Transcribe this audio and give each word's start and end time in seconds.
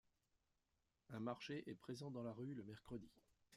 Un 1.11 1.19
marché 1.19 1.63
est 1.69 1.75
présent 1.75 2.09
dans 2.09 2.23
la 2.23 2.31
rue 2.33 2.55
le 2.55 2.63
mercredi. 2.63 3.07